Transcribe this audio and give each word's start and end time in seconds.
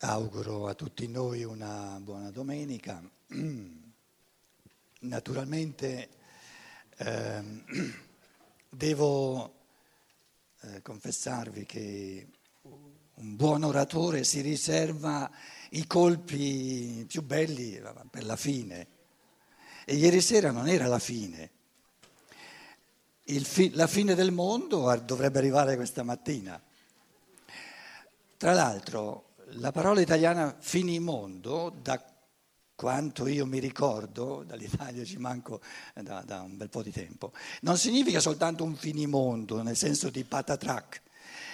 Auguro 0.00 0.68
a 0.68 0.74
tutti 0.74 1.08
noi 1.08 1.42
una 1.42 1.98
buona 2.00 2.30
domenica. 2.30 3.02
Naturalmente 5.00 6.08
eh, 6.98 7.42
devo 8.70 9.54
eh, 10.60 10.82
confessarvi 10.82 11.66
che 11.66 12.28
un 12.62 13.34
buon 13.34 13.64
oratore 13.64 14.22
si 14.22 14.40
riserva 14.40 15.28
i 15.70 15.84
colpi 15.88 17.04
più 17.08 17.22
belli 17.22 17.82
per 18.08 18.24
la 18.24 18.36
fine. 18.36 18.86
E 19.84 19.96
ieri 19.96 20.20
sera 20.20 20.52
non 20.52 20.68
era 20.68 20.86
la 20.86 21.00
fine. 21.00 21.50
Fi- 23.24 23.74
la 23.74 23.88
fine 23.88 24.14
del 24.14 24.30
mondo 24.30 24.94
dovrebbe 25.04 25.38
arrivare 25.38 25.74
questa 25.74 26.04
mattina. 26.04 26.62
Tra 28.36 28.52
l'altro, 28.52 29.27
la 29.52 29.72
parola 29.72 30.00
italiana 30.00 30.54
finimondo, 30.58 31.74
da 31.80 32.02
quanto 32.74 33.26
io 33.26 33.44
mi 33.44 33.58
ricordo, 33.58 34.44
dall'Italia 34.46 35.04
ci 35.04 35.16
manco 35.16 35.60
da, 35.94 36.22
da, 36.24 36.42
un 36.42 36.56
bel 36.56 36.68
po' 36.68 36.82
di 36.82 36.92
tempo, 36.92 37.32
non 37.62 37.76
significa 37.76 38.20
soltanto 38.20 38.62
un 38.62 38.76
finimondo 38.76 39.62
nel 39.62 39.76
senso 39.76 40.10
di 40.10 40.22
patatrac, 40.22 41.02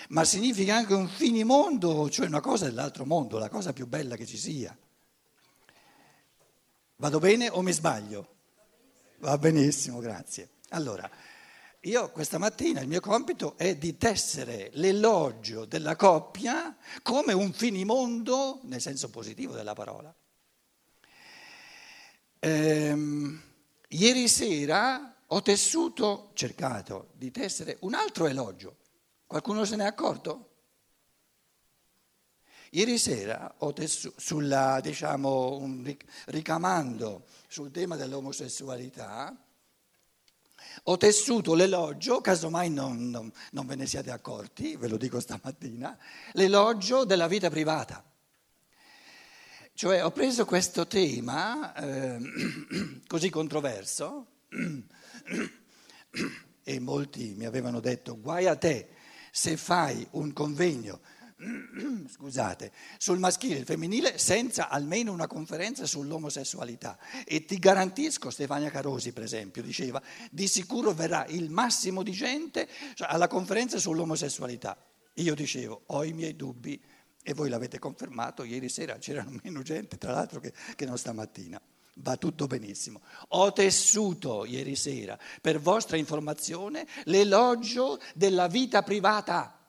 ma 0.09 0.25
significa 0.25 0.77
anche 0.77 0.93
un 0.93 1.09
finimondo, 1.09 2.11
cioè 2.11 2.27
una 2.27 2.41
cosa 2.41 2.67
dell'altro 2.67 3.07
mondo, 3.07 3.39
la 3.39 3.49
cosa 3.49 3.73
più 3.73 3.87
bella 3.87 4.17
che 4.17 4.27
ci 4.27 4.37
sia. 4.37 4.77
Vado 6.97 7.19
bene 7.19 7.49
o 7.49 7.63
mi 7.63 7.73
sbaglio? 7.73 8.29
Va 9.21 9.39
benissimo, 9.39 10.01
grazie. 10.01 10.51
Allora, 10.71 11.11
io 11.85 12.11
questa 12.11 12.39
mattina 12.39 12.81
il 12.81 12.89
mio 12.89 13.01
compito 13.01 13.59
è 13.59 13.77
di 13.77 13.99
tessere 13.99 14.71
l'elogio 14.75 15.67
della 15.67 15.97
coppia 15.97 16.75
come 17.03 17.33
un 17.33 17.53
finimondo, 17.53 18.61
nel 18.65 18.81
senso 18.81 19.11
positivo 19.11 19.55
della 19.55 19.75
parola. 19.75 20.15
Ehm, 22.39 23.43
ieri 23.89 24.29
sera 24.29 25.15
ho 25.27 25.43
tessuto, 25.43 26.31
cercato 26.35 27.11
di 27.15 27.31
tessere 27.31 27.77
un 27.81 27.95
altro 27.95 28.27
elogio. 28.27 28.77
Qualcuno 29.27 29.65
se 29.65 29.77
ne 29.77 29.85
è 29.85 29.87
accorto? 29.87 30.51
Ieri 32.71 32.99
sera 32.99 33.55
ho 33.59 33.73
tessuto, 33.73 34.19
sulla, 34.19 34.81
diciamo, 34.81 35.57
un, 35.59 35.97
ricamando 36.27 37.27
sul 37.47 37.71
tema 37.71 37.97
dell'omosessualità, 37.97 39.37
ho 40.85 40.97
tessuto 40.97 41.55
l'elogio, 41.55 42.21
casomai 42.21 42.71
non, 42.71 43.11
non, 43.11 43.31
non 43.53 43.67
ve 43.67 43.75
ne 43.75 43.87
siate 43.87 44.11
accorti, 44.11 44.77
ve 44.77 44.89
lo 44.89 44.97
dico 44.97 45.21
stamattina, 45.21 45.97
l'elogio 46.33 47.05
della 47.05 47.29
vita 47.29 47.51
privata. 47.51 48.03
Cioè 49.77 50.05
ho 50.05 50.13
preso 50.13 50.45
questo 50.45 50.87
tema 50.87 51.75
eh, 51.75 52.19
così 53.09 53.29
controverso 53.29 54.27
e 56.63 56.79
molti 56.79 57.35
mi 57.37 57.45
avevano 57.45 57.81
detto 57.81 58.21
guai 58.21 58.47
a 58.47 58.55
te 58.55 58.91
se 59.33 59.57
fai 59.57 60.07
un 60.13 60.33
convegno 60.33 61.01
scusate, 62.09 62.73
sul 62.99 63.19
maschile 63.19 63.57
e 63.57 63.59
il 63.59 63.65
femminile 63.65 64.19
senza 64.19 64.69
almeno 64.69 65.13
una 65.13 65.27
conferenza 65.27 65.87
sull'omosessualità. 65.87 66.99
E 67.25 67.45
ti 67.45 67.59
garantisco, 67.59 68.31
Stefania 68.31 68.71
Carosi 68.71 69.13
per 69.13 69.25
esempio 69.25 69.63
diceva, 69.63 70.01
di 70.31 70.47
sicuro 70.47 70.93
verrà 70.93 71.27
il 71.27 71.51
massimo 71.51 72.03
di 72.03 72.13
gente 72.13 72.69
cioè, 72.95 73.09
alla 73.11 73.29
conferenza 73.29 73.79
sull'omosessualità. 73.79 74.77
Io 75.15 75.35
dicevo, 75.35 75.83
ho 75.87 76.05
i 76.05 76.13
miei 76.13 76.37
dubbi 76.37 76.81
e 77.23 77.33
voi 77.33 77.49
l'avete 77.49 77.79
confermato, 77.79 78.45
ieri 78.45 78.69
sera 78.69 78.99
c'erano 78.99 79.39
meno 79.43 79.63
gente 79.63 79.99
tra 79.99 80.13
l'altro 80.13 80.41
che, 80.41 80.53
che 80.77 80.85
non 80.85 80.99
stamattina. 80.99 81.61
Va 81.99 82.17
tutto 82.17 82.49
benissimo. 82.49 83.01
Ho 83.29 83.53
tessuto 83.53 84.45
ieri 84.45 84.75
sera, 84.75 85.17
per 85.41 85.61
vostra 85.61 85.97
informazione, 85.97 86.87
l'elogio 87.05 88.01
della 88.15 88.49
vita 88.49 88.83
privata. 88.83 89.64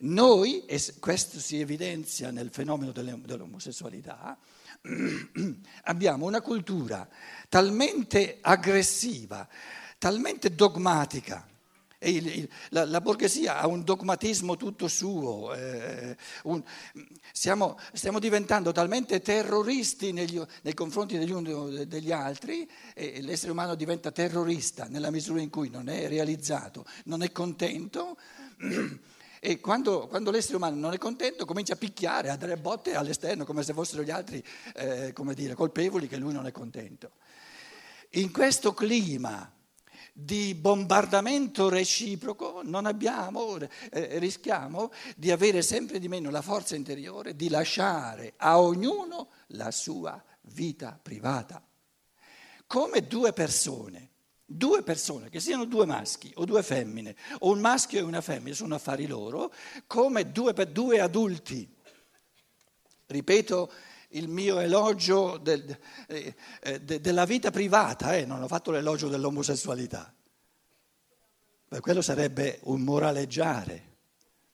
Noi, 0.00 0.64
e 0.66 0.80
questo 1.00 1.40
si 1.40 1.58
evidenzia 1.58 2.30
nel 2.30 2.50
fenomeno 2.52 2.92
dell'omosessualità, 2.92 4.38
abbiamo 5.84 6.26
una 6.26 6.40
cultura 6.40 7.08
talmente 7.48 8.38
aggressiva, 8.40 9.48
talmente 9.98 10.54
dogmatica. 10.54 11.48
Il, 12.00 12.26
il, 12.28 12.48
la, 12.68 12.84
la, 12.84 13.00
borghesia 13.00 13.58
ha 13.58 13.66
un 13.66 13.82
dogmatismo 13.82 14.56
tutto 14.56 14.86
suo, 14.86 15.52
eh, 15.52 16.16
un, 16.44 16.62
siamo, 17.32 17.76
stiamo 17.92 18.20
diventando 18.20 18.70
talmente 18.70 19.20
terroristi 19.20 20.12
negli, 20.12 20.40
nei 20.62 20.74
confronti 20.74 21.18
degli 21.18 21.32
uni 21.32 21.88
degli 21.88 22.12
altri 22.12 22.70
e 22.94 23.20
l'essere 23.20 23.50
umano 23.50 23.74
diventa 23.74 24.12
terrorista 24.12 24.84
nella 24.84 25.10
misura 25.10 25.40
in 25.40 25.50
cui 25.50 25.70
non 25.70 25.88
è 25.88 26.06
realizzato, 26.06 26.86
non 27.06 27.24
è 27.24 27.32
contento. 27.32 28.16
E 29.40 29.60
quando, 29.60 30.06
quando, 30.08 30.30
l'essere 30.30 30.56
umano 30.56 30.76
non 30.76 30.92
è 30.92 30.98
contento 30.98 31.44
comincia 31.44 31.74
a 31.74 31.76
picchiare, 31.76 32.30
a 32.30 32.36
dare 32.36 32.56
botte 32.56 32.94
all'esterno 32.94 33.44
come 33.44 33.62
se 33.62 33.72
fossero 33.72 34.02
gli 34.02 34.10
altri 34.10 34.42
eh, 34.74 35.12
dire, 35.34 35.54
colpevoli 35.54 36.08
che 36.08 36.16
lui 36.16 36.32
non 36.32 36.46
è 36.46 36.52
contento. 36.52 37.12
In 38.12 38.32
questo 38.32 38.72
clima 38.74 39.52
di 40.12 40.54
bombardamento 40.54 41.68
reciproco 41.68 42.62
non 42.64 42.86
abbiamo, 42.86 43.56
eh, 43.90 44.18
rischiamo 44.18 44.90
di 45.14 45.30
avere 45.30 45.62
sempre 45.62 46.00
di 46.00 46.08
meno 46.08 46.30
la 46.30 46.42
forza 46.42 46.74
interiore 46.74 47.36
di 47.36 47.48
lasciare 47.48 48.32
a 48.36 48.60
ognuno 48.60 49.28
la 49.48 49.70
sua 49.70 50.20
vita 50.42 50.98
privata. 51.00 51.62
Come 52.66 53.06
due 53.06 53.32
persone 53.32 54.10
Due 54.50 54.82
persone, 54.82 55.28
che 55.28 55.40
siano 55.40 55.66
due 55.66 55.84
maschi 55.84 56.32
o 56.36 56.46
due 56.46 56.62
femmine, 56.62 57.14
o 57.40 57.50
un 57.50 57.60
maschio 57.60 57.98
e 57.98 58.02
una 58.02 58.22
femmina, 58.22 58.54
sono 58.54 58.76
affari 58.76 59.06
loro, 59.06 59.52
come 59.86 60.32
due, 60.32 60.54
due 60.72 61.00
adulti. 61.00 61.68
Ripeto 63.08 63.70
il 64.12 64.26
mio 64.28 64.58
elogio 64.58 65.36
del, 65.36 65.78
eh, 66.06 66.34
eh, 66.62 66.80
de, 66.80 66.98
della 66.98 67.26
vita 67.26 67.50
privata, 67.50 68.16
eh, 68.16 68.24
non 68.24 68.42
ho 68.42 68.48
fatto 68.48 68.70
l'elogio 68.70 69.08
dell'omosessualità. 69.08 70.10
Beh, 71.68 71.80
quello 71.80 72.00
sarebbe 72.00 72.60
un 72.62 72.80
moraleggiare, 72.80 73.96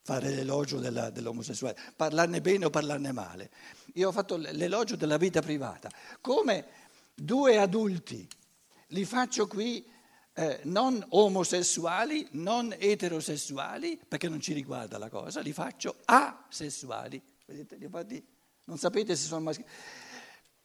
fare 0.03 0.31
l'elogio 0.31 0.81
della, 0.81 1.11
dell'omosessualità, 1.11 1.81
parlarne 1.95 2.41
bene 2.41 2.65
o 2.65 2.71
parlarne 2.71 3.13
male. 3.13 3.51
Io 3.93 4.09
ho 4.09 4.13
fatto 4.13 4.37
l'elogio 4.37 4.97
della 4.97 5.19
vita 5.19 5.41
privata, 5.41 5.89
come 6.21 6.67
due 7.15 7.59
adulti 7.59 8.29
li 8.89 9.05
faccio 9.05 9.47
qui 9.47 9.85
eh, 10.35 10.61
non 10.65 11.05
omosessuali, 11.11 12.27
non 12.33 12.75
eterosessuali, 12.77 14.01
perché 14.07 14.29
non 14.29 14.41
ci 14.41 14.53
riguarda 14.53 14.99
la 14.99 15.09
cosa, 15.09 15.41
li 15.41 15.53
faccio 15.53 15.97
asessuali. 16.05 17.23
Vedete, 17.47 17.77
infatti 17.77 18.25
non 18.65 18.79
sapete 18.79 19.15
se 19.15 19.27
sono 19.27 19.41
maschili. 19.41 19.69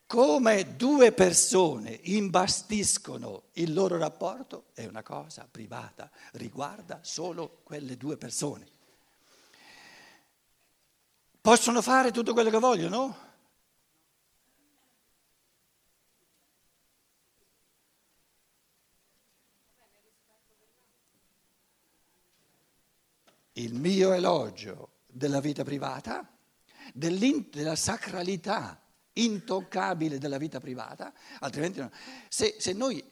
Come 0.08 0.76
due 0.76 1.12
persone 1.12 2.00
imbastiscono 2.04 3.44
il 3.54 3.74
loro 3.74 3.98
rapporto 3.98 4.66
è 4.74 4.86
una 4.86 5.04
cosa 5.04 5.48
privata, 5.50 6.10
riguarda 6.32 7.00
solo 7.04 7.62
quelle 7.64 7.96
due 7.96 8.18
persone. 8.18 8.68
Possono 11.40 11.84
fare 11.84 12.12
tutto 12.12 12.34
quello 12.34 12.50
che 12.50 12.58
vogliono? 12.58 13.29
Il 23.60 23.74
mio 23.74 24.14
elogio 24.14 24.92
della 25.06 25.42
vita 25.42 25.64
privata, 25.64 26.28
della 26.94 27.76
sacralità 27.76 28.82
intoccabile 29.14 30.18
della 30.18 30.38
vita 30.38 30.60
privata, 30.60 31.14
altrimenti 31.40 31.80
no. 31.80 31.92
se, 32.30 32.56
se, 32.58 32.74
noi, 32.74 33.04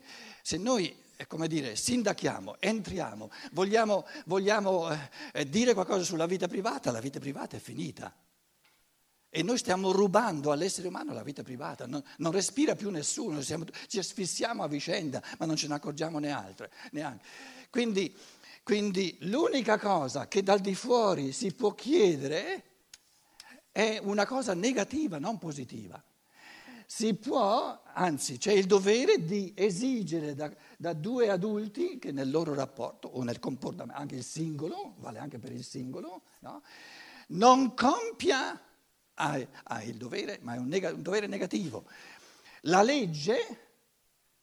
se 0.41 0.57
noi 0.57 0.95
eh, 1.17 1.27
come 1.27 1.47
dire, 1.47 1.75
sindachiamo, 1.75 2.57
entriamo, 2.59 3.29
vogliamo, 3.51 4.05
vogliamo 4.25 4.89
eh, 5.33 5.49
dire 5.49 5.73
qualcosa 5.73 6.03
sulla 6.03 6.25
vita 6.25 6.47
privata, 6.47 6.91
la 6.91 7.01
vita 7.01 7.19
privata 7.19 7.57
è 7.57 7.59
finita. 7.59 8.15
E 9.29 9.43
noi 9.43 9.57
stiamo 9.57 9.91
rubando 9.91 10.51
all'essere 10.51 10.87
umano 10.87 11.13
la 11.13 11.23
vita 11.23 11.43
privata, 11.43 11.85
non, 11.85 12.01
non 12.17 12.31
respira 12.31 12.75
più 12.75 12.89
nessuno, 12.89 13.41
siamo, 13.41 13.65
ci 13.87 13.99
asfissiamo 13.99 14.63
a 14.63 14.67
vicenda, 14.67 15.21
ma 15.37 15.45
non 15.45 15.57
ce 15.57 15.67
ne 15.67 15.73
accorgiamo 15.73 16.17
neanche. 16.19 16.69
Quindi 17.69 18.15
quindi 18.67 19.15
l'unica 19.21 19.79
cosa 19.79 20.27
che 20.27 20.43
dal 20.43 20.59
di 20.59 20.75
fuori 20.75 21.31
si 21.31 21.53
può 21.53 21.73
chiedere 21.73 22.63
è 23.71 23.97
una 24.03 24.25
cosa 24.25 24.53
negativa, 24.53 25.19
non 25.19 25.37
positiva. 25.37 26.03
Si 26.85 27.13
può, 27.13 27.81
anzi 27.93 28.37
c'è 28.37 28.51
il 28.51 28.65
dovere 28.65 29.23
di 29.23 29.53
esigere 29.55 30.35
da, 30.35 30.53
da 30.75 30.91
due 30.91 31.29
adulti 31.29 31.97
che 31.97 32.11
nel 32.11 32.29
loro 32.29 32.53
rapporto 32.53 33.07
o 33.07 33.23
nel 33.23 33.39
comportamento, 33.39 34.01
anche 34.01 34.15
il 34.15 34.25
singolo, 34.25 34.95
vale 34.97 35.19
anche 35.19 35.39
per 35.39 35.53
il 35.53 35.63
singolo, 35.63 36.23
no? 36.41 36.61
non 37.27 37.73
compia, 37.73 38.61
ha, 39.13 39.47
ha 39.63 39.83
il 39.83 39.95
dovere, 39.95 40.39
ma 40.41 40.55
è 40.55 40.57
un, 40.57 40.67
neg- 40.67 40.93
un 40.93 41.01
dovere 41.01 41.27
negativo. 41.27 41.85
La 42.63 42.81
legge 42.81 43.59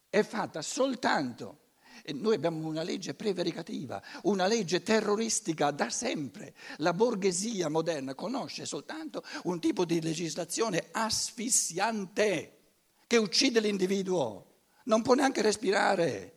è 0.09 0.23
fatta 0.23 0.63
soltanto 0.63 1.59
noi 2.13 2.35
abbiamo 2.35 2.67
una 2.69 2.83
legge 2.83 3.15
prevaricativa, 3.15 4.03
una 4.23 4.47
legge 4.47 4.83
terroristica 4.83 5.71
da 5.71 5.89
sempre. 5.89 6.55
La 6.79 6.93
borghesia 6.93 7.69
moderna 7.69 8.15
conosce 8.15 8.67
soltanto 8.67 9.23
un 9.45 9.59
tipo 9.61 9.85
di 9.85 10.01
legislazione 10.01 10.89
asfissiante 10.91 12.59
che 13.07 13.17
uccide 13.17 13.61
l'individuo, 13.61 14.53
non 14.85 15.03
può 15.03 15.15
neanche 15.15 15.43
respirare. 15.43 16.34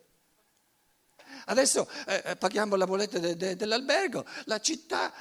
Adesso 1.49 1.87
eh, 2.07 2.23
eh, 2.25 2.35
paghiamo 2.35 2.75
la 2.75 2.85
bolletta 2.85 3.19
de, 3.19 3.37
de, 3.37 3.55
dell'albergo, 3.55 4.25
la 4.45 4.59
città, 4.59 5.13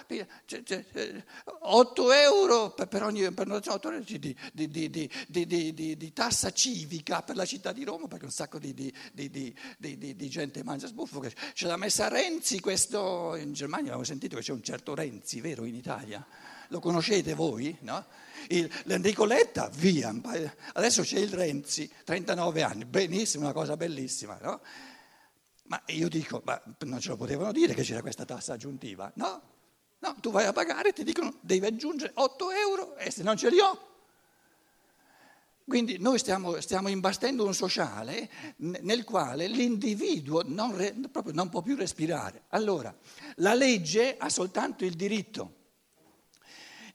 cioè, 0.44 0.62
cioè, 0.64 0.84
8 1.60 2.12
euro 2.12 2.70
per 2.70 3.02
ogni 3.04 3.30
prenotazione 3.32 4.02
di, 4.02 4.36
di, 4.52 4.68
di, 5.28 5.96
di, 5.96 6.12
tassa 6.12 6.52
civica 6.52 7.22
per 7.22 7.36
la 7.36 7.44
città 7.44 7.72
di 7.72 7.84
Roma, 7.84 8.08
perché 8.08 8.24
un 8.24 8.32
sacco 8.32 8.58
di, 8.58 8.92
gente 10.28 10.64
mangia 10.64 10.88
sbuffo. 10.88 11.22
Ce 11.52 11.66
l'ha 11.66 11.76
messa 11.76 12.08
Renzi 12.08 12.58
questo, 12.58 13.36
in 13.36 13.52
Germania 13.52 13.90
avevo 13.90 14.04
sentito 14.04 14.34
che 14.34 14.42
c'è 14.42 14.52
un 14.52 14.64
certo 14.64 14.94
Renzi, 14.94 15.40
vero, 15.40 15.64
in 15.64 15.76
Italia? 15.76 16.26
Lo 16.68 16.80
conoscete 16.80 17.34
voi? 17.34 17.76
No? 17.82 18.04
Il, 18.48 18.68
l'Enrico 18.84 19.24
Letta, 19.24 19.68
via, 19.68 20.12
adesso 20.72 21.02
c'è 21.02 21.18
il 21.18 21.32
Renzi, 21.32 21.88
39 22.02 22.62
anni, 22.62 22.84
benissimo, 22.84 23.44
una 23.44 23.52
cosa 23.52 23.76
bellissima, 23.76 24.36
no? 24.42 24.60
Ma 25.66 25.82
io 25.86 26.08
dico, 26.08 26.42
ma 26.44 26.60
non 26.80 27.00
ce 27.00 27.08
lo 27.08 27.16
potevano 27.16 27.52
dire 27.52 27.74
che 27.74 27.82
c'era 27.82 28.00
questa 28.00 28.24
tassa 28.24 28.52
aggiuntiva? 28.52 29.10
No, 29.16 29.42
no, 29.98 30.16
tu 30.20 30.30
vai 30.30 30.44
a 30.46 30.52
pagare 30.52 30.90
e 30.90 30.92
ti 30.92 31.02
dicono 31.02 31.34
devi 31.40 31.66
aggiungere 31.66 32.12
8 32.14 32.50
euro 32.52 32.96
e 32.96 33.10
se 33.10 33.22
non 33.22 33.36
ce 33.36 33.50
li 33.50 33.58
ho. 33.58 33.94
Quindi 35.66 35.98
noi 35.98 36.20
stiamo, 36.20 36.60
stiamo 36.60 36.86
imbastendo 36.86 37.44
un 37.44 37.52
sociale 37.52 38.30
nel 38.58 39.02
quale 39.02 39.48
l'individuo 39.48 40.42
non, 40.46 40.76
re, 40.76 40.94
proprio 41.10 41.34
non 41.34 41.48
può 41.48 41.60
più 41.60 41.74
respirare. 41.74 42.44
Allora, 42.50 42.96
la 43.36 43.54
legge 43.54 44.16
ha 44.16 44.28
soltanto 44.28 44.84
il 44.84 44.94
diritto 44.94 45.54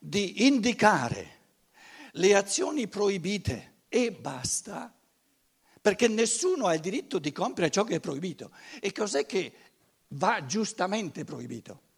di 0.00 0.46
indicare 0.46 1.40
le 2.12 2.34
azioni 2.34 2.88
proibite 2.88 3.80
e 3.88 4.10
basta 4.10 4.90
perché 5.82 6.06
nessuno 6.06 6.66
ha 6.66 6.74
il 6.74 6.80
diritto 6.80 7.18
di 7.18 7.32
compiere 7.32 7.68
ciò 7.68 7.82
che 7.82 7.96
è 7.96 8.00
proibito. 8.00 8.52
E 8.80 8.92
cos'è 8.92 9.26
che 9.26 9.52
va 10.08 10.46
giustamente 10.46 11.24
proibito? 11.24 11.90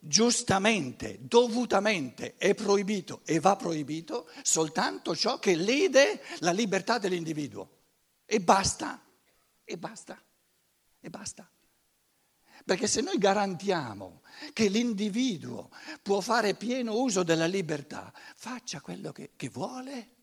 Giustamente, 0.00 1.18
dovutamente 1.20 2.34
è 2.36 2.54
proibito 2.54 3.20
e 3.24 3.38
va 3.38 3.54
proibito 3.54 4.28
soltanto 4.42 5.14
ciò 5.14 5.38
che 5.38 5.54
lede 5.54 6.20
la 6.40 6.50
libertà 6.50 6.98
dell'individuo. 6.98 7.76
E 8.26 8.40
basta, 8.40 9.00
e 9.62 9.78
basta, 9.78 10.20
e 10.98 11.08
basta. 11.08 11.48
Perché 12.64 12.88
se 12.88 13.00
noi 13.00 13.16
garantiamo 13.16 14.22
che 14.52 14.66
l'individuo 14.66 15.70
può 16.02 16.20
fare 16.20 16.54
pieno 16.54 16.98
uso 17.00 17.22
della 17.22 17.46
libertà, 17.46 18.12
faccia 18.34 18.80
quello 18.80 19.12
che, 19.12 19.30
che 19.36 19.48
vuole. 19.48 20.16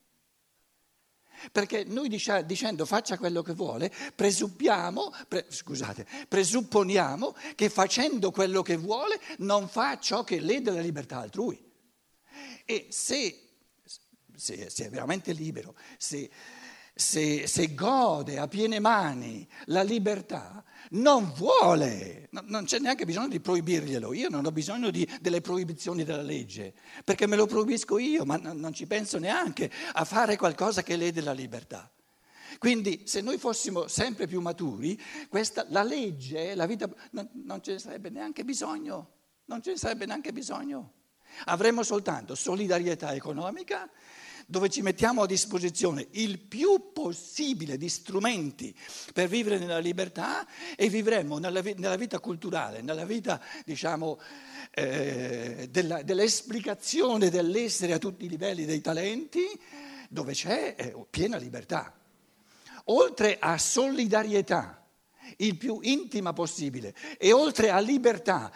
Perché 1.52 1.84
noi 1.86 2.10
dicendo 2.46 2.86
faccia 2.86 3.18
quello 3.18 3.42
che 3.42 3.54
vuole, 3.54 3.92
presuppiamo, 4.14 5.14
pre, 5.28 5.46
scusate, 5.50 6.06
presupponiamo 6.28 7.36
che 7.56 7.70
facendo 7.70 8.32
quello 8.32 8.62
che 8.62 8.78
vuole 8.78 9.20
non 9.40 9.68
fa 9.68 10.00
ciò 10.00 10.24
che 10.24 10.40
lede 10.40 10.72
la 10.72 10.82
libertà 10.82 11.20
altrui. 11.20 11.62
E 12.66 12.88
se, 12.90 13.42
se, 14.36 14.70
se 14.70 14.86
è 14.86 14.90
veramente 14.90 15.32
libero, 15.34 15.76
se, 15.98 16.30
se, 16.96 17.46
se, 17.46 17.74
gode 17.74 18.40
a 18.40 18.48
piene 18.48 18.80
mani 18.80 19.46
la 19.66 19.84
libertà, 19.84 20.64
non 20.92 21.30
vuole, 21.36 22.30
non 22.46 22.64
c'è 22.64 22.80
neanche 22.80 23.06
bisogno 23.06 23.28
di 23.28 23.42
proibirglielo, 23.42 24.14
io 24.14 24.30
non 24.30 24.46
ho 24.46 24.52
bisogno 24.52 24.90
di, 24.92 25.06
delle 25.20 25.42
proibizioni 25.42 26.06
della 26.06 26.22
legge, 26.22 26.74
perché 27.04 27.28
me 27.28 27.36
lo 27.36 27.48
proibisco 27.48 27.98
io, 27.98 28.24
ma 28.24 28.38
non 28.38 28.74
ci 28.74 28.88
penso 28.88 29.20
neanche 29.20 29.70
a 29.94 30.06
fare 30.06 30.38
qualcosa 30.38 30.84
che 30.84 30.96
lede 30.96 31.20
la 31.20 31.34
libertà. 31.34 31.92
Quindi 32.58 33.02
se 33.06 33.20
noi 33.20 33.38
fossimo 33.38 33.88
sempre 33.88 34.26
più 34.26 34.40
maturi, 34.40 34.98
questa, 35.28 35.66
la 35.70 35.84
legge, 35.84 36.56
la 36.56 36.66
vita, 36.66 36.90
non, 37.12 37.30
non 37.44 37.62
ce 37.62 37.74
ne 37.74 37.80
sarebbe 37.80 38.10
neanche 38.10 38.46
bisogno, 38.46 39.12
non 39.46 39.62
ce 39.62 39.72
ne 39.72 39.78
sarebbe 39.78 40.06
neanche 40.06 40.32
bisogno. 40.32 40.94
Avremmo 41.46 41.84
soltanto 41.84 42.36
solidarietà 42.36 43.14
economica 43.14 43.90
dove 44.46 44.70
ci 44.70 44.82
mettiamo 44.82 45.24
a 45.24 45.26
disposizione 45.26 46.08
il 46.12 46.40
più 46.40 46.92
possibile 46.94 47.78
di 47.78 47.90
strumenti 47.90 48.76
per 49.14 49.28
vivere 49.28 49.58
nella 49.58 49.80
libertà 49.80 50.46
e 50.76 50.88
vivremo 50.90 51.38
nella, 51.40 51.62
nella 51.62 51.96
vita 51.96 52.20
culturale, 52.20 52.82
nella 52.82 53.06
vita, 53.06 53.42
diciamo, 53.66 54.20
eh, 54.72 55.68
della, 55.72 56.04
dell'esplicazione 56.04 57.30
dell'essere 57.30 57.94
a 57.94 57.98
tutti 57.98 58.26
i 58.26 58.30
livelli 58.30 58.66
dei 58.66 58.82
talenti, 58.82 59.48
dove 60.10 60.34
c'è 60.34 60.76
eh, 60.78 60.96
piena 61.10 61.38
libertà. 61.38 61.94
Oltre 62.86 63.38
a 63.40 63.58
solidarietà, 63.58 64.86
il 65.38 65.58
più 65.58 65.80
intima 65.82 66.34
possibile, 66.34 66.94
e 67.18 67.32
oltre 67.32 67.72
a 67.72 67.80
libertà, 67.80 68.52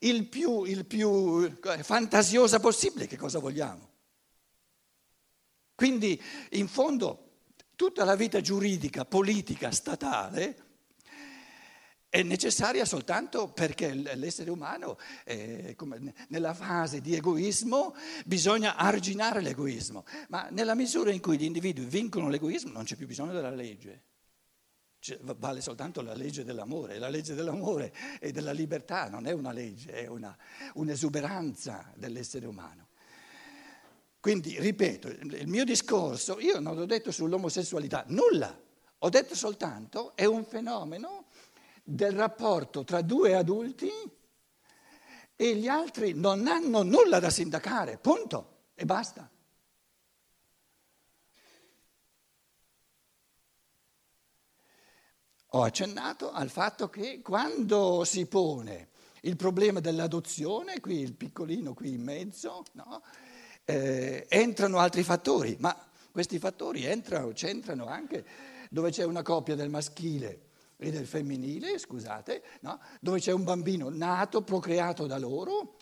il 0.00 0.26
più, 0.26 0.64
il 0.64 0.84
più 0.84 1.44
eh, 1.44 1.82
fantasiosa 1.84 2.58
possibile, 2.58 3.06
che 3.06 3.16
cosa 3.16 3.38
vogliamo? 3.38 3.87
Quindi 5.78 6.20
in 6.50 6.66
fondo 6.66 7.44
tutta 7.76 8.02
la 8.02 8.16
vita 8.16 8.40
giuridica, 8.40 9.04
politica, 9.04 9.70
statale 9.70 10.56
è 12.08 12.20
necessaria 12.24 12.84
soltanto 12.84 13.52
perché 13.52 13.94
l'essere 13.94 14.50
umano, 14.50 14.98
è, 15.22 15.76
nella 16.30 16.52
fase 16.52 17.00
di 17.00 17.14
egoismo, 17.14 17.94
bisogna 18.24 18.74
arginare 18.74 19.40
l'egoismo, 19.40 20.04
ma 20.30 20.48
nella 20.50 20.74
misura 20.74 21.12
in 21.12 21.20
cui 21.20 21.38
gli 21.38 21.44
individui 21.44 21.84
vincono 21.84 22.28
l'egoismo 22.28 22.72
non 22.72 22.82
c'è 22.82 22.96
più 22.96 23.06
bisogno 23.06 23.32
della 23.32 23.50
legge. 23.50 24.02
Cioè, 24.98 25.16
vale 25.36 25.60
soltanto 25.60 26.02
la 26.02 26.14
legge 26.14 26.42
dell'amore, 26.42 26.98
la 26.98 27.08
legge 27.08 27.34
dell'amore 27.34 27.94
e 28.18 28.32
della 28.32 28.50
libertà 28.50 29.08
non 29.08 29.28
è 29.28 29.30
una 29.30 29.52
legge, 29.52 29.92
è 29.92 30.08
una, 30.08 30.36
un'esuberanza 30.74 31.92
dell'essere 31.94 32.46
umano. 32.46 32.87
Quindi, 34.28 34.60
ripeto, 34.60 35.08
il 35.08 35.48
mio 35.48 35.64
discorso, 35.64 36.38
io 36.38 36.60
non 36.60 36.76
ho 36.76 36.84
detto 36.84 37.10
sull'omosessualità 37.10 38.04
nulla, 38.08 38.54
ho 38.98 39.08
detto 39.08 39.34
soltanto 39.34 40.14
è 40.14 40.26
un 40.26 40.44
fenomeno 40.44 41.28
del 41.82 42.12
rapporto 42.12 42.84
tra 42.84 43.00
due 43.00 43.34
adulti 43.34 43.90
e 45.34 45.56
gli 45.56 45.66
altri 45.66 46.12
non 46.12 46.46
hanno 46.46 46.82
nulla 46.82 47.20
da 47.20 47.30
sindacare, 47.30 47.96
punto, 47.96 48.64
e 48.74 48.84
basta. 48.84 49.30
Ho 55.52 55.62
accennato 55.62 56.30
al 56.32 56.50
fatto 56.50 56.90
che 56.90 57.22
quando 57.22 58.04
si 58.04 58.26
pone 58.26 58.90
il 59.22 59.36
problema 59.36 59.80
dell'adozione, 59.80 60.80
qui 60.80 61.00
il 61.00 61.14
piccolino 61.14 61.72
qui 61.72 61.94
in 61.94 62.02
mezzo, 62.02 62.62
no? 62.72 63.02
Eh, 63.70 64.24
entrano 64.30 64.78
altri 64.78 65.02
fattori, 65.02 65.56
ma 65.60 65.76
questi 66.10 66.38
fattori 66.38 66.86
entrano, 66.86 67.32
c'entrano 67.32 67.86
anche 67.86 68.24
dove 68.70 68.90
c'è 68.90 69.04
una 69.04 69.20
coppia 69.20 69.54
del 69.54 69.68
maschile 69.68 70.46
e 70.78 70.90
del 70.90 71.06
femminile, 71.06 71.78
scusate, 71.78 72.42
no? 72.60 72.80
dove 72.98 73.20
c'è 73.20 73.32
un 73.32 73.44
bambino 73.44 73.90
nato, 73.90 74.40
procreato 74.40 75.06
da 75.06 75.18
loro. 75.18 75.76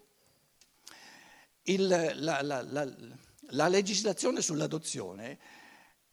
Il, 1.63 1.87
la, 1.87 2.43
la, 2.43 2.63
la, 2.63 2.95
la, 3.51 3.69
legislazione 3.69 4.41
sull'adozione 4.41 5.39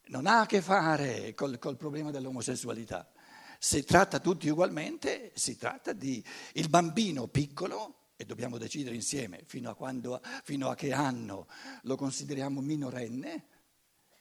non 0.06 0.26
ha 0.26 0.40
a 0.40 0.46
che 0.46 0.60
fare 0.60 1.34
col, 1.34 1.58
col 1.58 1.76
problema 1.76 2.12
dell'omosessualità. 2.12 3.10
Si 3.58 3.82
tratta 3.82 4.20
tutti 4.20 4.48
ugualmente, 4.48 5.32
si 5.34 5.56
tratta 5.56 5.92
di 5.92 6.24
il 6.52 6.68
bambino 6.68 7.26
piccolo 7.26 8.03
e 8.24 8.26
dobbiamo 8.26 8.58
decidere 8.58 8.94
insieme 8.94 9.42
fino 9.46 9.70
a, 9.70 9.74
quando, 9.74 10.20
fino 10.42 10.70
a 10.70 10.74
che 10.74 10.92
anno 10.92 11.46
lo 11.82 11.96
consideriamo 11.96 12.60
minorenne, 12.60 13.44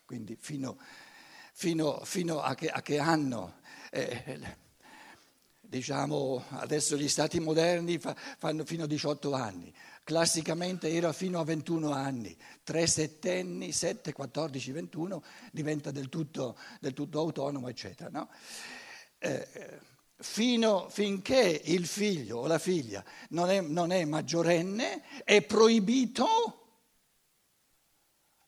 quindi 0.06 0.38
fino, 0.40 0.78
fino, 1.54 2.02
fino 2.04 2.42
a, 2.42 2.54
che, 2.54 2.70
a, 2.70 2.82
che, 2.82 3.00
anno, 3.00 3.62
eh, 3.92 4.58
diciamo 5.62 6.44
adesso 6.50 6.98
gli 6.98 7.08
stati 7.08 7.40
moderni 7.40 7.98
fa, 7.98 8.14
fanno 8.14 8.66
fino 8.66 8.84
a 8.84 8.88
18 8.88 9.34
anni, 9.34 9.74
classicamente 10.04 10.92
era 10.92 11.14
fino 11.14 11.40
a 11.40 11.46
21 11.46 11.92
anni, 11.92 12.38
tre 12.64 12.86
settenni, 12.86 13.72
7, 13.72 14.12
14, 14.12 14.72
21 14.72 15.24
diventa 15.52 15.92
del 15.92 16.10
tutto, 16.10 16.58
del 16.82 16.94
tutto 16.94 17.20
autonomo, 17.20 17.70
eccetera. 17.70 18.10
No? 18.10 18.30
Eh, 19.18 19.92
fino, 20.24 20.88
finché 20.90 21.62
il 21.66 21.86
figlio 21.86 22.40
o 22.40 22.48
la 22.48 22.58
figlia 22.58 23.04
non 23.30 23.50
è, 23.50 23.62
non 23.62 23.92
è 23.92 24.06
maggiorenne 24.06 25.04
è 25.26 25.42
proibito 25.42 26.60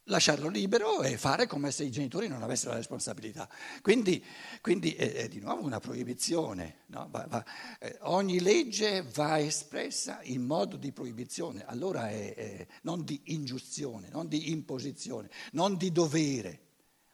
lasciarlo 0.05 0.47
libero 0.47 1.01
e 1.01 1.17
fare 1.17 1.47
come 1.47 1.71
se 1.71 1.83
i 1.83 1.91
genitori 1.91 2.27
non 2.27 2.43
avessero 2.43 2.71
la 2.71 2.77
responsabilità. 2.77 3.49
Quindi, 3.81 4.23
quindi 4.61 4.93
è, 4.93 5.13
è, 5.13 5.27
di 5.27 5.39
nuovo 5.39 5.65
una 5.65 5.79
proibizione. 5.79 6.83
No? 6.87 7.07
Va, 7.11 7.25
va, 7.27 7.43
eh, 7.79 7.97
ogni 8.03 8.39
legge 8.39 9.03
va 9.13 9.39
espressa 9.39 10.19
in 10.23 10.43
modo 10.43 10.77
di 10.77 10.91
proibizione, 10.91 11.65
allora 11.65 12.09
è, 12.09 12.35
è 12.35 12.67
non 12.83 13.03
di 13.03 13.19
ingiustione, 13.25 14.09
non 14.09 14.27
di 14.27 14.51
imposizione, 14.51 15.29
non 15.51 15.75
di 15.75 15.91
dovere, 15.91 16.59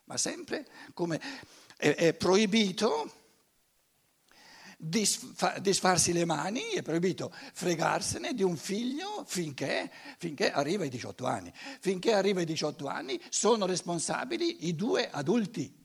ma 0.06 0.18
sempre 0.18 0.68
come 0.94 1.20
è 1.78 2.14
proibito 2.14 3.21
disfarsi 4.84 6.12
le 6.12 6.26
mani, 6.26 6.62
è 6.74 6.82
proibito 6.82 7.32
fregarsene 7.54 8.34
di 8.34 8.42
un 8.42 8.58
figlio 8.58 9.24
finché, 9.28 9.92
finché, 10.18 10.52
arriva 10.52 10.84
ai 10.84 10.90
18 10.90 11.26
anni. 11.28 11.54
Finché 11.80 12.14
arriva 12.14 12.40
ai 12.40 12.46
18 12.46 12.88
anni 12.88 13.22
sono 13.30 13.68
responsabili 13.68 14.68
i 14.68 14.76
due 14.76 15.10
adulti. 15.12 15.80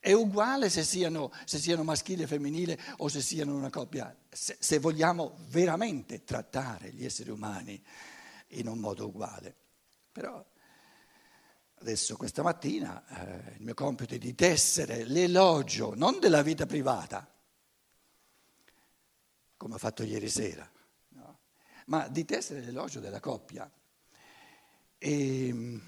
È 0.00 0.12
uguale 0.12 0.70
se 0.70 0.82
siano, 0.82 1.32
se 1.44 1.58
siano 1.58 1.84
maschile 1.84 2.24
e 2.24 2.26
femminile 2.26 2.78
o 2.98 3.08
se 3.08 3.20
siano 3.20 3.54
una 3.54 3.70
coppia, 3.70 4.14
se, 4.28 4.56
se 4.58 4.78
vogliamo 4.78 5.36
veramente 5.48 6.24
trattare 6.24 6.90
gli 6.90 7.04
esseri 7.04 7.30
umani 7.30 7.80
in 8.48 8.66
un 8.66 8.78
modo 8.78 9.06
uguale. 9.06 9.54
Però 10.10 10.44
adesso 11.80 12.16
questa 12.16 12.42
mattina 12.42 13.04
eh, 13.06 13.54
il 13.58 13.62
mio 13.62 13.74
compito 13.74 14.14
è 14.14 14.18
di 14.18 14.34
tessere 14.34 15.04
l'elogio 15.04 15.94
non 15.94 16.18
della 16.18 16.42
vita 16.42 16.66
privata, 16.66 17.28
come 19.58 19.74
ho 19.74 19.78
fatto 19.78 20.04
ieri 20.04 20.30
sera, 20.30 20.66
no? 21.08 21.38
ma 21.86 22.08
di 22.08 22.24
tessere 22.24 22.60
l'elogio 22.60 23.00
della 23.00 23.20
coppia. 23.20 23.70
E, 24.96 25.48
ehm, 25.48 25.82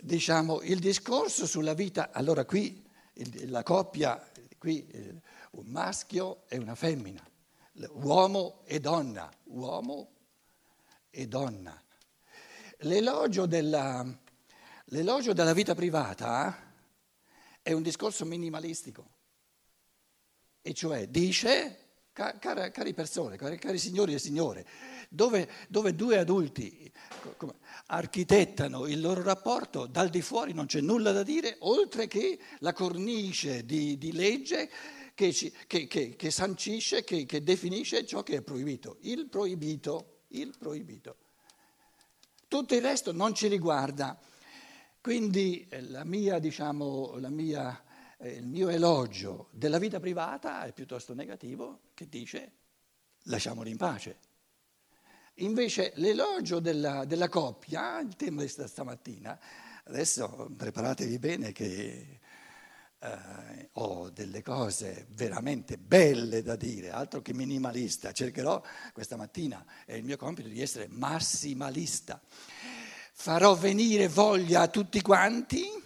diciamo, 0.00 0.62
il 0.62 0.78
discorso 0.78 1.46
sulla 1.46 1.74
vita, 1.74 2.10
allora 2.12 2.44
qui 2.44 2.82
il, 3.14 3.50
la 3.50 3.62
coppia, 3.64 4.30
qui 4.56 4.86
eh, 4.86 5.20
un 5.52 5.66
maschio 5.66 6.44
e 6.48 6.56
una 6.58 6.76
femmina, 6.76 7.28
uomo 7.90 8.62
e 8.64 8.78
donna, 8.78 9.30
uomo 9.44 10.10
e 11.10 11.26
donna. 11.26 11.78
L'elogio 12.84 13.46
della, 13.46 14.06
l'elogio 14.86 15.32
della 15.32 15.52
vita 15.52 15.74
privata 15.74 16.70
è 17.60 17.72
un 17.72 17.82
discorso 17.82 18.24
minimalistico 18.24 19.20
e 20.62 20.72
cioè 20.72 21.08
dice, 21.08 21.78
cara, 22.12 22.70
cari 22.70 22.94
persone, 22.94 23.36
cari, 23.36 23.58
cari, 23.58 23.78
signori 23.78 24.14
e 24.14 24.18
signore, 24.18 24.64
dove, 25.08 25.48
dove 25.68 25.94
due 25.94 26.18
adulti 26.18 26.90
architettano 27.86 28.86
il 28.86 29.00
loro 29.00 29.22
rapporto, 29.22 29.86
dal 29.86 30.08
di 30.08 30.22
fuori 30.22 30.52
non 30.52 30.66
c'è 30.66 30.80
nulla 30.80 31.10
da 31.10 31.24
dire, 31.24 31.56
oltre 31.60 32.06
che 32.06 32.38
la 32.60 32.72
cornice 32.72 33.64
di, 33.64 33.98
di 33.98 34.12
legge 34.12 34.70
che, 35.14 35.32
ci, 35.32 35.52
che, 35.66 35.86
che, 35.88 36.14
che 36.14 36.30
sancisce, 36.30 37.02
che, 37.02 37.42
definisce 37.42 38.06
ciò 38.06 38.22
che 38.22 38.36
è 38.36 38.42
proibito, 38.42 38.98
il 39.00 39.28
proibito, 39.28 40.20
il 40.28 40.54
proibito. 40.56 41.16
Tutto 42.46 42.74
il 42.74 42.82
resto 42.82 43.12
non 43.12 43.34
ci 43.34 43.48
riguarda. 43.48 44.18
Quindi 45.00 45.66
eh, 45.68 45.82
la 45.82 46.04
mia, 46.04 46.38
diciamo, 46.38 47.16
la 47.18 47.30
mia 47.30 47.82
il 48.28 48.46
mio 48.46 48.68
elogio 48.68 49.48
della 49.50 49.78
vita 49.78 49.98
privata 49.98 50.62
è 50.64 50.72
piuttosto 50.72 51.14
negativo, 51.14 51.80
che 51.94 52.08
dice 52.08 52.52
lasciamoli 53.24 53.70
in 53.70 53.76
pace. 53.76 54.18
Invece 55.36 55.92
l'elogio 55.96 56.60
della, 56.60 57.04
della 57.04 57.28
coppia, 57.28 57.98
il 58.00 58.14
tema 58.16 58.42
di 58.42 58.48
stamattina, 58.48 59.38
adesso 59.84 60.50
preparatevi 60.56 61.18
bene 61.18 61.52
che 61.52 62.20
eh, 62.98 63.68
ho 63.72 64.10
delle 64.10 64.42
cose 64.42 65.06
veramente 65.10 65.78
belle 65.78 66.42
da 66.42 66.54
dire, 66.54 66.90
altro 66.90 67.22
che 67.22 67.34
minimalista. 67.34 68.12
Cercherò 68.12 68.62
questa 68.92 69.16
mattina, 69.16 69.64
è 69.84 69.94
il 69.94 70.04
mio 70.04 70.16
compito 70.16 70.48
di 70.48 70.60
essere 70.60 70.86
massimalista. 70.88 72.20
Farò 73.14 73.54
venire 73.54 74.08
voglia 74.08 74.60
a 74.60 74.68
tutti 74.68 75.00
quanti 75.00 75.81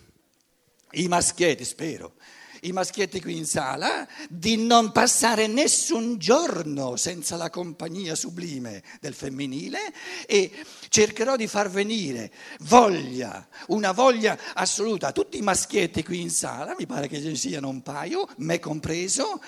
i 0.97 1.09
maschietti, 1.09 1.65
spero, 1.65 2.15
i 2.63 2.73
maschietti 2.73 3.21
qui 3.21 3.37
in 3.37 3.47
sala, 3.47 4.07
di 4.29 4.57
non 4.57 4.93
passare 4.93 5.47
nessun 5.47 6.19
giorno 6.19 6.97
senza 6.97 7.37
la 7.37 7.51
compagnia 7.51 8.15
sublime 8.15 8.83
del 9.01 9.15
femminile 9.15 9.79
e 10.27 10.51
cercherò 10.89 11.37
di 11.37 11.47
far 11.47 11.71
venire 11.71 12.33
voglia, 12.61 13.47
una 13.69 13.93
voglia 13.93 14.39
assoluta 14.55 15.09
a 15.09 15.13
tutti 15.13 15.39
i 15.39 15.43
maschietti 15.43 16.03
qui 16.03 16.21
in 16.21 16.31
sala, 16.31 16.75
mi 16.79 16.87
pare 16.87 17.09
che 17.09 17.21
ce 17.21 17.29
ne 17.29 17.37
siano 17.37 17.69
un 17.69 17.83
paio, 17.83 18.29
me 18.39 18.59
compreso, 18.59 19.41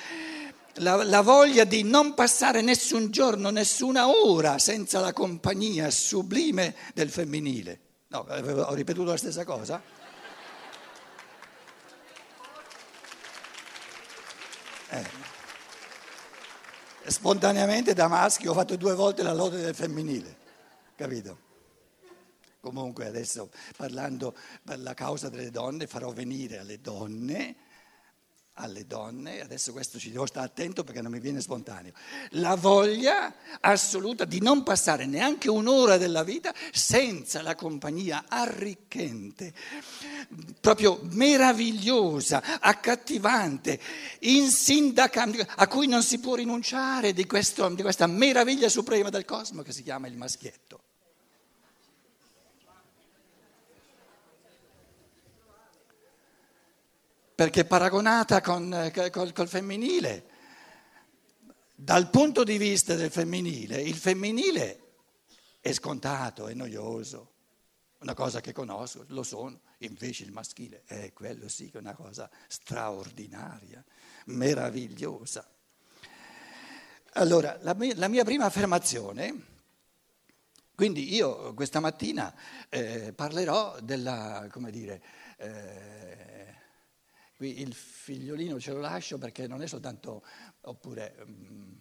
la, 0.74 1.02
la 1.02 1.22
voglia 1.22 1.64
di 1.64 1.82
non 1.82 2.14
passare 2.14 2.60
nessun 2.60 3.10
giorno, 3.10 3.50
nessuna 3.50 4.08
ora 4.08 4.58
senza 4.58 5.00
la 5.00 5.12
compagnia 5.12 5.90
sublime 5.90 6.74
del 6.94 7.10
femminile. 7.10 7.80
No, 8.08 8.20
ho 8.20 8.74
ripetuto 8.74 9.10
la 9.10 9.16
stessa 9.16 9.44
cosa? 9.44 9.82
Spontaneamente 17.10 17.94
da 17.94 18.06
maschio 18.06 18.50
ho 18.50 18.54
fatto 18.54 18.76
due 18.76 18.94
volte 18.94 19.22
la 19.22 19.32
lode 19.32 19.60
del 19.60 19.74
femminile, 19.74 20.36
capito? 20.94 21.46
Comunque 22.60 23.06
adesso 23.06 23.50
parlando 23.76 24.34
per 24.62 24.78
la 24.80 24.92
causa 24.92 25.28
delle 25.30 25.50
donne 25.50 25.86
farò 25.86 26.12
venire 26.12 26.58
alle 26.58 26.80
donne 26.80 27.56
alle 28.58 28.86
donne, 28.86 29.40
adesso 29.40 29.72
questo 29.72 29.98
ci 29.98 30.10
devo 30.10 30.26
stare 30.26 30.46
attento 30.46 30.82
perché 30.82 31.00
non 31.00 31.12
mi 31.12 31.20
viene 31.20 31.40
spontaneo, 31.40 31.92
la 32.30 32.56
voglia 32.56 33.34
assoluta 33.60 34.24
di 34.24 34.40
non 34.40 34.62
passare 34.62 35.06
neanche 35.06 35.48
un'ora 35.48 35.96
della 35.96 36.24
vita 36.24 36.52
senza 36.72 37.40
la 37.42 37.54
compagnia 37.54 38.24
arricchente, 38.28 39.52
proprio 40.60 41.00
meravigliosa, 41.02 42.58
accattivante, 42.60 43.78
insindacabile, 44.20 45.48
a 45.56 45.68
cui 45.68 45.86
non 45.86 46.02
si 46.02 46.18
può 46.18 46.34
rinunciare 46.34 47.12
di, 47.12 47.26
questo, 47.26 47.68
di 47.70 47.82
questa 47.82 48.06
meraviglia 48.06 48.68
suprema 48.68 49.08
del 49.08 49.24
cosmo 49.24 49.62
che 49.62 49.72
si 49.72 49.82
chiama 49.82 50.08
il 50.08 50.16
maschietto. 50.16 50.80
Perché 57.38 57.64
paragonata 57.64 58.40
con, 58.40 58.90
col, 59.12 59.32
col 59.32 59.48
femminile, 59.48 60.24
dal 61.72 62.10
punto 62.10 62.42
di 62.42 62.58
vista 62.58 62.96
del 62.96 63.12
femminile, 63.12 63.80
il 63.80 63.94
femminile 63.94 64.80
è 65.60 65.72
scontato, 65.72 66.48
è 66.48 66.54
noioso, 66.54 67.34
una 68.00 68.14
cosa 68.14 68.40
che 68.40 68.50
conosco, 68.50 69.04
lo 69.10 69.22
sono, 69.22 69.60
invece 69.78 70.24
il 70.24 70.32
maschile 70.32 70.82
è 70.84 71.12
quello 71.12 71.48
sì 71.48 71.70
che 71.70 71.78
è 71.78 71.80
una 71.80 71.94
cosa 71.94 72.28
straordinaria, 72.48 73.84
meravigliosa. 74.24 75.48
Allora, 77.12 77.56
la 77.60 77.74
mia, 77.74 77.94
la 77.94 78.08
mia 78.08 78.24
prima 78.24 78.46
affermazione, 78.46 79.44
quindi 80.74 81.14
io 81.14 81.54
questa 81.54 81.78
mattina 81.78 82.34
eh, 82.68 83.12
parlerò 83.12 83.78
della, 83.80 84.48
come 84.50 84.72
dire, 84.72 85.00
eh, 85.36 86.38
Qui 87.38 87.60
il 87.60 87.72
figliolino 87.72 88.58
ce 88.58 88.72
lo 88.72 88.80
lascio 88.80 89.16
perché 89.16 89.46
non 89.46 89.62
è 89.62 89.68
soltanto, 89.68 90.24
oppure 90.62 91.14
um, 91.24 91.80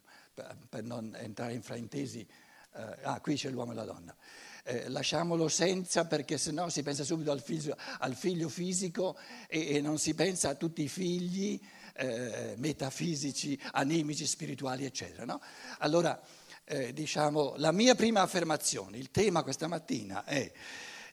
per, 0.70 0.84
non 0.84 1.16
entrare 1.16 1.54
in 1.54 1.64
fraintesi, 1.64 2.28
uh, 2.74 2.80
ah 3.02 3.20
qui 3.22 3.38
c'è 3.38 3.50
l'uomo 3.50 3.72
e 3.72 3.74
la 3.74 3.84
donna. 3.84 4.16
Eh, 4.62 4.88
lasciamolo 4.90 5.48
senza 5.48 6.06
perché 6.06 6.38
sennò 6.38 6.70
si 6.70 6.84
pensa 6.84 7.04
subito 7.04 7.32
al 7.32 7.42
figlio, 7.42 7.76
al 7.98 8.14
figlio 8.14 8.50
fisico 8.50 9.18
e, 9.48 9.78
e, 9.78 9.82
non 9.82 9.98
si 9.98 10.14
pensa 10.14 10.50
a 10.50 10.54
tutti 10.54 10.84
i 10.84 10.88
figli 10.88 11.60
eh, 11.96 12.54
metafisici, 12.58 13.60
animici, 13.72 14.28
spirituali, 14.28 14.86
eccetera. 14.86 15.26
No? 15.26 15.42
Allora, 15.80 16.22
eh, 16.66 16.94
diciamo, 16.94 17.56
la 17.58 17.72
mia 17.72 17.96
prima 17.96 18.22
affermazione, 18.22 19.00
il 19.00 19.10
tema 19.10 19.42
questa 19.42 19.66
mattina 19.66 20.24
è 20.24 20.52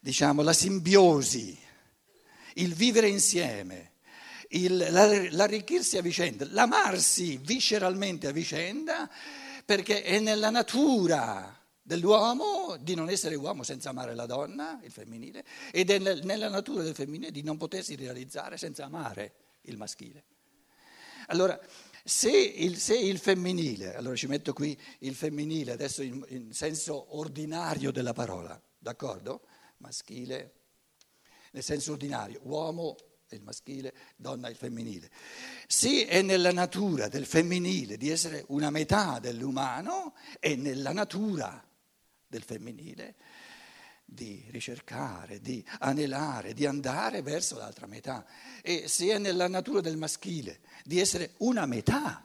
diciamo, 0.00 0.42
la 0.42 0.52
simbiosi, 0.52 1.58
il 2.56 2.74
vivere 2.74 3.08
insieme 3.08 3.92
il, 4.54 4.76
l'arricchirsi 5.32 5.96
a 5.96 6.02
vicenda, 6.02 6.46
l'amarsi 6.50 7.36
visceralmente 7.38 8.28
a 8.28 8.32
vicenda, 8.32 9.10
perché 9.64 10.02
è 10.02 10.18
nella 10.20 10.50
natura 10.50 11.58
dell'uomo 11.82 12.76
di 12.80 12.94
non 12.94 13.10
essere 13.10 13.34
uomo 13.34 13.62
senza 13.62 13.90
amare 13.90 14.14
la 14.14 14.26
donna, 14.26 14.80
il 14.82 14.90
femminile, 14.90 15.44
ed 15.70 15.90
è 15.90 15.98
nella 15.98 16.48
natura 16.48 16.82
del 16.82 16.94
femminile 16.94 17.30
di 17.30 17.42
non 17.42 17.56
potersi 17.56 17.94
realizzare 17.94 18.56
senza 18.56 18.84
amare 18.84 19.34
il 19.62 19.76
maschile. 19.76 20.24
Allora, 21.28 21.58
se 22.02 22.30
il, 22.30 22.76
se 22.76 22.96
il, 22.96 23.18
femminile, 23.18 23.94
allora 23.96 24.14
ci 24.14 24.26
metto 24.26 24.52
qui 24.52 24.78
il 25.00 25.14
femminile, 25.14 25.72
adesso 25.72 26.02
in, 26.02 26.24
in 26.28 26.52
senso 26.52 27.16
ordinario 27.16 27.90
della 27.90 28.12
parola, 28.12 28.60
d'accordo? 28.78 29.42
Maschile, 29.78 30.52
nel 31.52 31.62
senso 31.62 31.92
ordinario, 31.92 32.40
uomo 32.44 32.96
il 33.34 33.42
maschile, 33.42 33.94
donna 34.16 34.48
il 34.48 34.56
femminile. 34.56 35.10
Se 35.66 36.06
è 36.06 36.22
nella 36.22 36.52
natura 36.52 37.08
del 37.08 37.26
femminile 37.26 37.96
di 37.96 38.10
essere 38.10 38.44
una 38.48 38.70
metà 38.70 39.18
dell'umano, 39.18 40.14
è 40.38 40.54
nella 40.54 40.92
natura 40.92 41.62
del 42.26 42.42
femminile 42.42 43.14
di 44.04 44.44
ricercare, 44.50 45.40
di 45.40 45.64
anelare, 45.80 46.52
di 46.52 46.66
andare 46.66 47.22
verso 47.22 47.56
l'altra 47.56 47.86
metà. 47.86 48.26
E 48.62 48.86
se 48.86 49.08
è 49.08 49.18
nella 49.18 49.48
natura 49.48 49.80
del 49.80 49.96
maschile 49.96 50.60
di 50.84 51.00
essere 51.00 51.34
una 51.38 51.66
metà, 51.66 52.24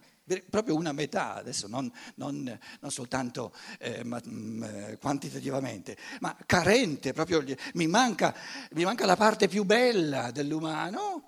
proprio 0.50 0.76
una 0.76 0.92
metà, 0.92 1.36
adesso 1.36 1.68
non, 1.68 1.92
non, 2.16 2.60
non 2.80 2.92
soltanto 2.92 3.54
eh, 3.80 4.04
ma, 4.04 4.22
mh, 4.24 4.30
mm, 4.30 4.64
eh, 4.64 4.98
quantitativamente, 5.00 5.98
ma 6.20 6.36
carente, 6.46 7.14
proprio 7.14 7.44
mi 7.74 7.88
manca, 7.88 8.36
mi 8.72 8.84
manca 8.84 9.06
la 9.06 9.16
parte 9.16 9.48
più 9.48 9.64
bella 9.64 10.32
dell'umano. 10.32 11.26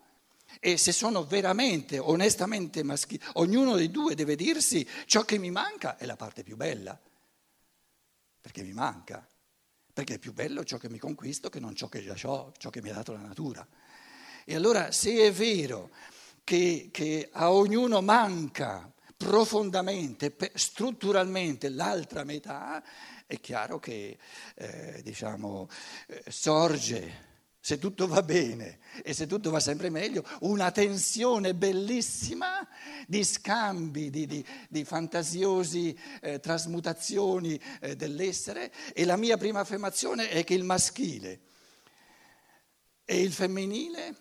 E 0.59 0.77
se 0.77 0.91
sono 0.91 1.25
veramente, 1.25 1.97
onestamente 1.97 2.83
maschili, 2.83 3.23
ognuno 3.33 3.75
dei 3.75 3.89
due 3.89 4.15
deve 4.15 4.35
dirsi 4.35 4.87
ciò 5.05 5.23
che 5.23 5.39
mi 5.39 5.49
manca 5.49 5.97
è 5.97 6.05
la 6.05 6.17
parte 6.17 6.43
più 6.43 6.55
bella, 6.55 6.99
perché 8.39 8.61
mi 8.61 8.73
manca 8.73 9.25
perché 9.93 10.15
è 10.15 10.19
più 10.19 10.33
bello 10.33 10.63
ciò 10.63 10.77
che 10.77 10.89
mi 10.89 10.97
conquisto 10.97 11.49
che 11.49 11.59
non 11.59 11.75
ciò 11.75 11.87
che 11.87 12.01
già 12.01 12.15
ciò 12.15 12.51
che 12.51 12.81
mi 12.81 12.89
ha 12.89 12.93
dato 12.93 13.13
la 13.13 13.19
natura. 13.19 13.67
E 14.45 14.55
allora 14.55 14.91
se 14.91 15.13
è 15.25 15.31
vero 15.31 15.91
che, 16.43 16.89
che 16.91 17.29
a 17.31 17.51
ognuno 17.51 18.01
manca 18.01 18.91
profondamente, 19.15 20.35
strutturalmente 20.55 21.69
l'altra 21.69 22.23
metà, 22.23 22.83
è 23.27 23.39
chiaro 23.39 23.79
che 23.79 24.17
eh, 24.55 25.01
diciamo, 25.03 25.69
eh, 26.07 26.23
sorge 26.27 27.29
se 27.63 27.77
tutto 27.77 28.07
va 28.07 28.23
bene 28.23 28.79
e 29.03 29.13
se 29.13 29.27
tutto 29.27 29.51
va 29.51 29.59
sempre 29.59 29.91
meglio, 29.91 30.25
una 30.39 30.71
tensione 30.71 31.53
bellissima 31.53 32.67
di 33.05 33.23
scambi, 33.23 34.09
di, 34.09 34.25
di, 34.25 34.43
di 34.67 34.83
fantasiosi 34.83 35.97
eh, 36.21 36.39
trasmutazioni 36.39 37.61
eh, 37.79 37.95
dell'essere. 37.95 38.73
E 38.93 39.05
la 39.05 39.15
mia 39.15 39.37
prima 39.37 39.59
affermazione 39.59 40.29
è 40.29 40.43
che 40.43 40.55
il 40.55 40.63
maschile 40.63 41.39
e 43.05 43.21
il 43.21 43.31
femminile 43.31 44.15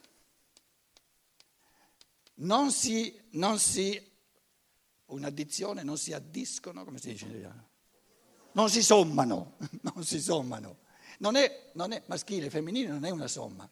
non 2.40 2.70
si, 2.70 3.18
non 3.30 3.58
si 3.58 4.00
un'addizione, 5.06 5.82
non 5.82 5.98
si 5.98 6.12
addiscono, 6.12 6.84
come 6.84 6.98
si 6.98 7.10
dice 7.10 7.24
in 7.24 7.30
italiano? 7.30 7.68
Non 8.52 8.68
si 8.68 8.82
sommano, 8.82 9.56
non 9.82 10.04
si 10.04 10.20
sommano 10.20 10.88
non 11.20 11.36
è, 11.36 11.70
non 11.74 11.92
è 11.92 12.02
maschile 12.06 12.46
e 12.46 12.50
femminile, 12.50 12.88
non 12.88 13.04
è 13.04 13.10
una 13.10 13.28
somma. 13.28 13.68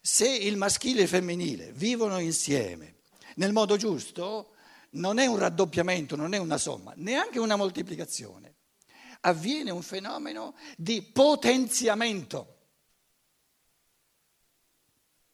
Se 0.00 0.28
il 0.28 0.56
maschile 0.56 1.00
e 1.00 1.02
il 1.04 1.08
femminile 1.08 1.72
vivono 1.72 2.18
insieme 2.18 2.96
nel 3.36 3.52
modo 3.52 3.76
giusto, 3.76 4.54
non 4.90 5.18
è 5.18 5.26
un 5.26 5.38
raddoppiamento, 5.38 6.16
non 6.16 6.34
è 6.34 6.38
una 6.38 6.58
somma, 6.58 6.92
neanche 6.96 7.38
una 7.38 7.56
moltiplicazione. 7.56 8.56
Avviene 9.20 9.70
un 9.70 9.82
fenomeno 9.82 10.54
di 10.76 11.02
potenziamento. 11.02 12.51